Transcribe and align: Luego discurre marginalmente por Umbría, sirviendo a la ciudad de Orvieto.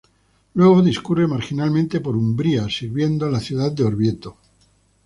Luego 0.55 0.81
discurre 0.81 1.27
marginalmente 1.27 1.99
por 2.01 2.15
Umbría, 2.17 2.67
sirviendo 2.69 3.27
a 3.27 3.29
la 3.29 3.39
ciudad 3.39 3.71
de 3.71 3.83
Orvieto. 3.83 4.35